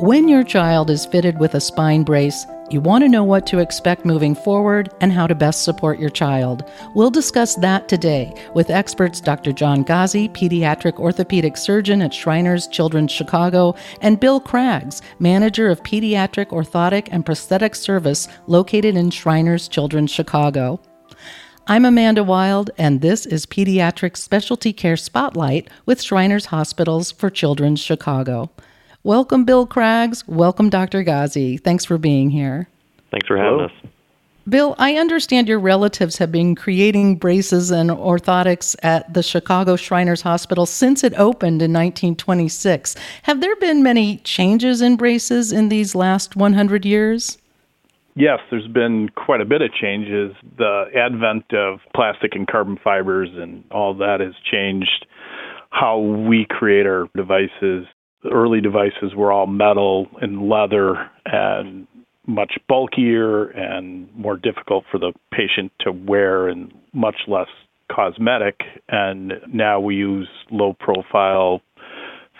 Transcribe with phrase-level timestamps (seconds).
[0.00, 3.58] When your child is fitted with a spine brace, you want to know what to
[3.58, 6.62] expect moving forward and how to best support your child.
[6.94, 9.52] We'll discuss that today with experts Dr.
[9.52, 16.50] John Ghazi, pediatric orthopedic surgeon at Shriners Children's Chicago, and Bill Craggs, manager of pediatric
[16.50, 20.80] orthotic and prosthetic service located in Shriners Children's Chicago.
[21.66, 27.80] I'm Amanda Wild, and this is Pediatric Specialty Care Spotlight with Shriners Hospitals for Children's
[27.80, 28.52] Chicago.
[29.08, 30.28] Welcome, Bill Craggs.
[30.28, 31.02] Welcome, Dr.
[31.02, 31.56] Ghazi.
[31.56, 32.68] Thanks for being here.
[33.10, 33.64] Thanks for having Hello.
[33.64, 33.72] us.
[34.46, 40.20] Bill, I understand your relatives have been creating braces and orthotics at the Chicago Shriners
[40.20, 42.96] Hospital since it opened in 1926.
[43.22, 47.38] Have there been many changes in braces in these last 100 years?
[48.14, 50.36] Yes, there's been quite a bit of changes.
[50.58, 55.06] The advent of plastic and carbon fibers and all that has changed
[55.70, 57.86] how we create our devices.
[58.28, 61.86] The early devices were all metal and leather and
[62.26, 67.48] much bulkier and more difficult for the patient to wear and much less
[67.90, 68.60] cosmetic.
[68.90, 71.62] And now we use low profile,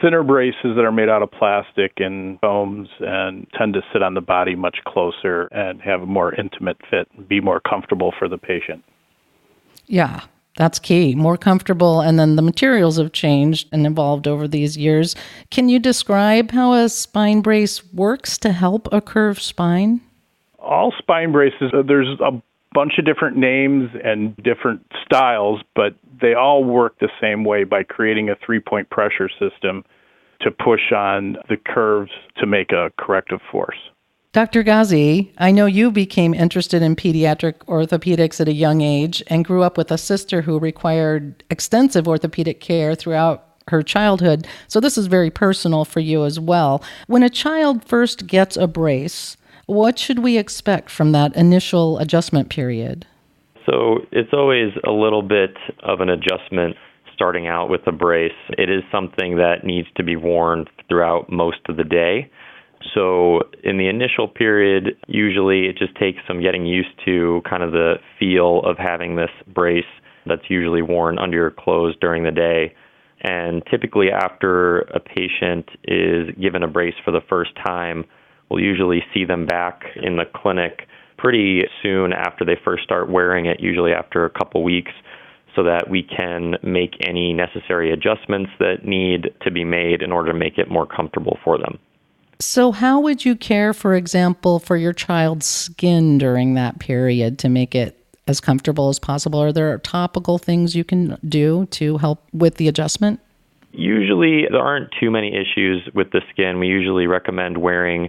[0.03, 4.13] thinner braces that are made out of plastic and foams and tend to sit on
[4.13, 8.29] the body much closer and have a more intimate fit and be more comfortable for
[8.29, 8.85] the patient.
[9.87, 10.21] Yeah,
[10.59, 11.15] that's key.
[11.15, 15.15] More comfortable, and then the materials have changed and evolved over these years.
[15.53, 20.01] Can you describe how a spine brace works to help a curved spine?
[20.59, 22.43] All spine braces, uh, there's a
[22.75, 27.85] bunch of different names and different styles, but they all work the same way by
[27.85, 29.85] creating a three point pressure system
[30.41, 33.79] to push on the curves to make a corrective force.
[34.33, 34.63] Dr.
[34.63, 39.63] Ghazi, I know you became interested in pediatric orthopedics at a young age and grew
[39.63, 44.47] up with a sister who required extensive orthopedic care throughout her childhood.
[44.67, 46.83] So this is very personal for you as well.
[47.07, 52.51] When a child first gets a brace, what should we expect from that initial adjustment
[52.51, 53.07] period?
[53.65, 56.77] So it's always a little bit of an adjustment
[57.15, 58.33] starting out with a brace.
[58.51, 62.31] It is something that needs to be worn throughout most of the day.
[62.95, 67.73] So, in the initial period, usually it just takes some getting used to kind of
[67.73, 69.85] the feel of having this brace
[70.27, 72.75] that's usually worn under your clothes during the day.
[73.21, 78.05] And typically, after a patient is given a brace for the first time,
[78.49, 83.47] we'll usually see them back in the clinic pretty soon after they first start wearing
[83.47, 84.93] it, usually after a couple weeks,
[85.57, 90.33] so that we can make any necessary adjustments that need to be made in order
[90.33, 91.79] to make it more comfortable for them.
[92.41, 97.49] So, how would you care, for example, for your child's skin during that period to
[97.49, 99.41] make it as comfortable as possible?
[99.41, 103.19] Are there topical things you can do to help with the adjustment?
[103.73, 106.61] Usually, there aren't too many issues with the skin.
[106.61, 108.09] We usually recommend wearing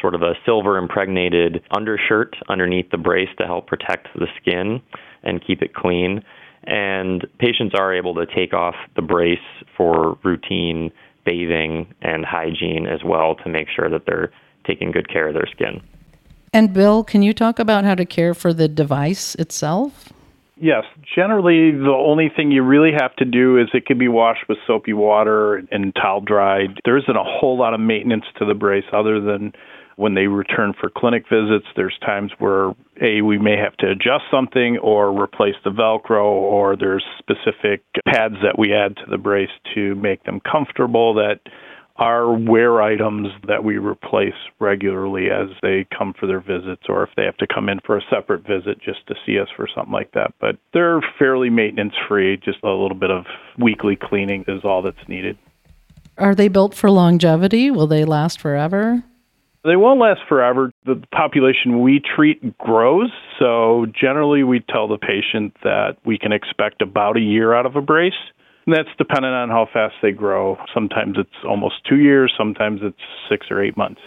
[0.00, 4.80] sort of a silver impregnated undershirt underneath the brace to help protect the skin
[5.22, 6.22] and keep it clean.
[6.64, 9.38] And patients are able to take off the brace
[9.76, 10.90] for routine
[11.26, 14.32] bathing and hygiene as well to make sure that they're
[14.66, 15.82] taking good care of their skin.
[16.52, 20.12] And Bill, can you talk about how to care for the device itself?
[20.58, 24.48] Yes, generally the only thing you really have to do is it can be washed
[24.48, 26.80] with soapy water and towel dried.
[26.86, 29.52] There isn't a whole lot of maintenance to the brace other than
[29.96, 34.24] when they return for clinic visits, there's times where a we may have to adjust
[34.30, 39.50] something or replace the velcro or there's specific pads that we add to the brace
[39.74, 41.40] to make them comfortable that
[41.98, 47.10] are wear items that we replace regularly as they come for their visits or if
[47.16, 49.92] they have to come in for a separate visit just to see us for something
[49.92, 50.34] like that.
[50.38, 53.24] But they're fairly maintenance free, just a little bit of
[53.58, 55.38] weekly cleaning is all that's needed.
[56.18, 57.70] Are they built for longevity?
[57.70, 59.02] Will they last forever?
[59.66, 60.70] They won't last forever.
[60.84, 66.82] The population we treat grows, so generally we tell the patient that we can expect
[66.82, 68.14] about a year out of a brace.
[68.66, 70.56] And that's dependent on how fast they grow.
[70.72, 72.96] Sometimes it's almost two years, sometimes it's
[73.28, 74.00] six or eight months.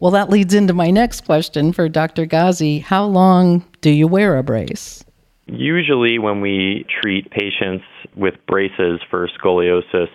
[0.00, 2.26] Well, that leads into my next question for Dr.
[2.26, 2.78] Ghazi.
[2.80, 5.04] How long do you wear a brace?
[5.46, 7.84] Usually, when we treat patients
[8.16, 10.08] with braces for scoliosis,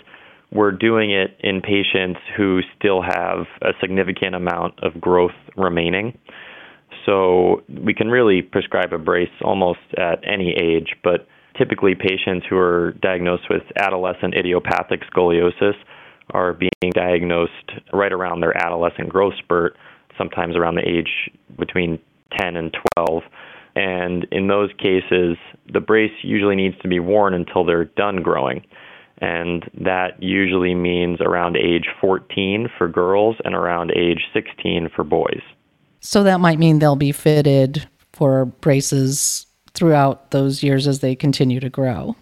[0.51, 6.17] we're doing it in patients who still have a significant amount of growth remaining.
[7.05, 11.27] So we can really prescribe a brace almost at any age, but
[11.57, 15.75] typically patients who are diagnosed with adolescent idiopathic scoliosis
[16.31, 19.77] are being diagnosed right around their adolescent growth spurt,
[20.17, 21.99] sometimes around the age between
[22.37, 23.23] 10 and 12.
[23.75, 25.37] And in those cases,
[25.71, 28.65] the brace usually needs to be worn until they're done growing.
[29.19, 35.41] And that usually means around age 14 for girls and around age 16 for boys.
[36.01, 41.59] So that might mean they'll be fitted for braces throughout those years as they continue
[41.59, 42.15] to grow.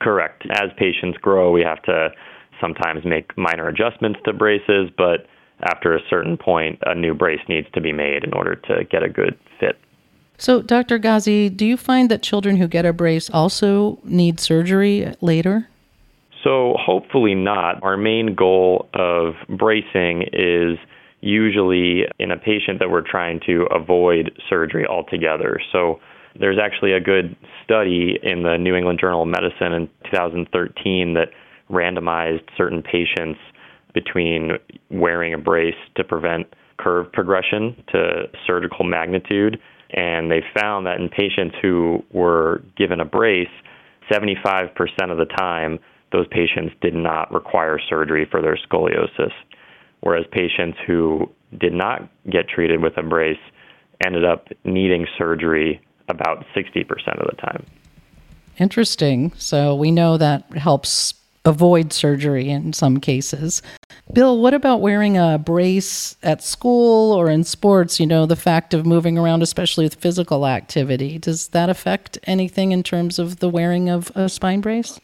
[0.00, 0.44] Correct.
[0.50, 2.10] As patients grow, we have to
[2.60, 5.26] sometimes make minor adjustments to braces, but
[5.62, 9.02] after a certain point, a new brace needs to be made in order to get
[9.02, 9.78] a good fit.
[10.38, 10.98] So, Dr.
[10.98, 15.68] Ghazi, do you find that children who get a brace also need surgery later?
[16.44, 17.82] So, hopefully not.
[17.82, 20.78] Our main goal of bracing is
[21.20, 25.60] usually in a patient that we're trying to avoid surgery altogether.
[25.72, 26.00] So,
[26.38, 31.28] there's actually a good study in the New England Journal of Medicine in 2013 that
[31.70, 33.38] randomized certain patients
[33.94, 34.52] between
[34.90, 36.46] wearing a brace to prevent
[36.78, 39.58] curve progression to surgical magnitude.
[39.90, 43.48] And they found that in patients who were given a brace,
[44.10, 44.70] 75%
[45.10, 45.78] of the time,
[46.12, 49.32] those patients did not require surgery for their scoliosis.
[50.00, 53.38] Whereas patients who did not get treated with a brace
[54.04, 56.86] ended up needing surgery about 60%
[57.20, 57.64] of the time.
[58.58, 59.32] Interesting.
[59.36, 61.14] So we know that helps
[61.44, 63.62] avoid surgery in some cases.
[64.12, 68.00] Bill, what about wearing a brace at school or in sports?
[68.00, 72.72] You know, the fact of moving around, especially with physical activity, does that affect anything
[72.72, 75.00] in terms of the wearing of a spine brace?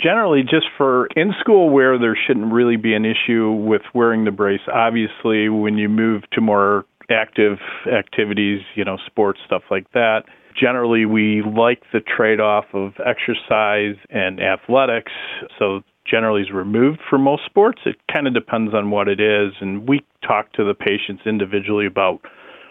[0.00, 4.30] Generally, just for in school wear, there shouldn't really be an issue with wearing the
[4.30, 4.60] brace.
[4.72, 7.58] Obviously, when you move to more active
[7.92, 10.22] activities, you know, sports, stuff like that,
[10.58, 15.12] generally we like the trade off of exercise and athletics.
[15.58, 17.80] So generally is removed for most sports.
[17.86, 19.52] It kind of depends on what it is.
[19.60, 22.20] And we talk to the patients individually about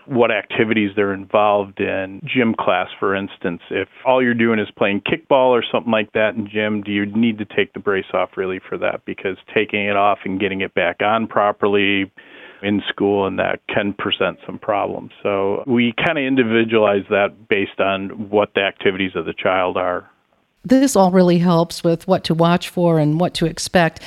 [0.05, 2.21] what activities they're involved in.
[2.23, 6.35] Gym class, for instance, if all you're doing is playing kickball or something like that
[6.35, 9.05] in gym, do you need to take the brace off really for that?
[9.05, 12.11] Because taking it off and getting it back on properly
[12.61, 15.11] in school and that can present some problems.
[15.21, 20.09] So we kind of individualize that based on what the activities of the child are.
[20.63, 23.99] This all really helps with what to watch for and what to expect.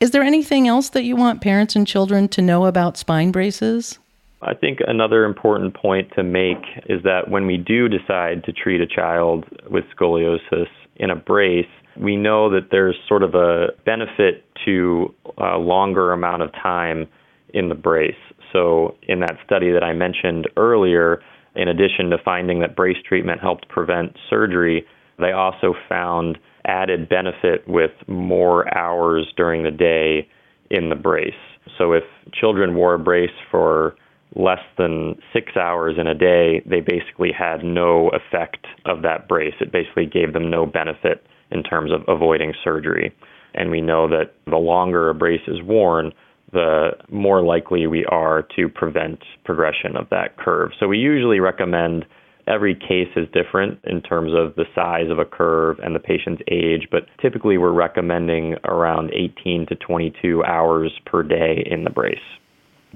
[0.00, 3.98] Is there anything else that you want parents and children to know about spine braces?
[4.42, 8.80] I think another important point to make is that when we do decide to treat
[8.80, 11.66] a child with scoliosis in a brace,
[11.96, 17.06] we know that there's sort of a benefit to a longer amount of time
[17.52, 18.14] in the brace.
[18.52, 21.22] So, in that study that I mentioned earlier,
[21.54, 24.86] in addition to finding that brace treatment helped prevent surgery,
[25.18, 30.28] they also found added benefit with more hours during the day
[30.70, 31.34] in the brace.
[31.76, 33.96] So, if children wore a brace for
[34.36, 39.54] less than six hours in a day, they basically had no effect of that brace.
[39.60, 43.12] It basically gave them no benefit in terms of avoiding surgery.
[43.54, 46.12] And we know that the longer a brace is worn,
[46.52, 50.70] the more likely we are to prevent progression of that curve.
[50.78, 52.04] So we usually recommend
[52.46, 56.42] every case is different in terms of the size of a curve and the patient's
[56.50, 62.18] age, but typically we're recommending around 18 to 22 hours per day in the brace.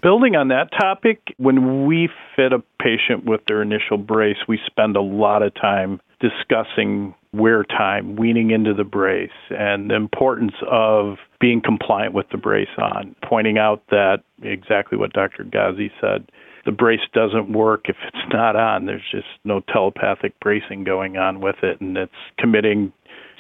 [0.03, 4.97] Building on that topic, when we fit a patient with their initial brace, we spend
[4.97, 11.17] a lot of time discussing wear time, weaning into the brace, and the importance of
[11.41, 15.45] being compliant with the brace on, pointing out that exactly what Dr.
[15.45, 16.31] Ghazi said.
[16.65, 18.87] The brace doesn't work if it's not on.
[18.87, 22.93] There's just no telepathic bracing going on with it, and it's committing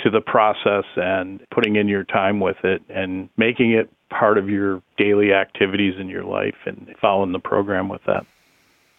[0.03, 4.49] to the process and putting in your time with it and making it part of
[4.49, 8.25] your daily activities in your life and following the program with that.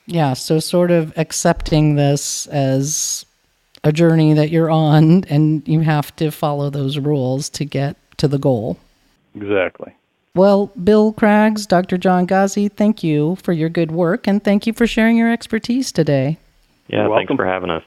[0.07, 3.25] Yeah, so sort of accepting this as
[3.83, 8.27] a journey that you're on and you have to follow those rules to get to
[8.27, 8.77] the goal.
[9.35, 9.93] Exactly.
[10.35, 11.97] Well, Bill Craggs, Dr.
[11.97, 15.91] John Ghazi, thank you for your good work and thank you for sharing your expertise
[15.91, 16.37] today.
[16.87, 17.83] Yeah, thanks for having us.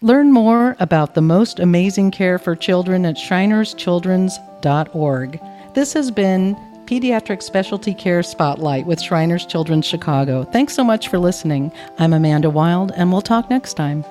[0.00, 5.40] Learn more about the most amazing care for children at shrinerschildren's.org.
[5.74, 6.54] This has been
[6.86, 10.44] Pediatric Specialty Care Spotlight with Shriners Children's Chicago.
[10.44, 11.72] Thanks so much for listening.
[11.98, 14.04] I'm Amanda Wild, and we'll talk next time.